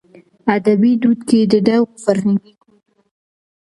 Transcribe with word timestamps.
ادبي 0.55 0.91
دود 1.01 1.19
کې 1.29 1.39
د 1.51 1.53
دغو 1.67 1.89
فرهنګي 2.03 2.53
کوډونو 2.61 3.01